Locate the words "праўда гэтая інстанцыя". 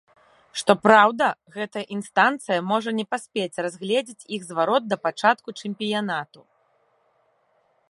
0.85-2.59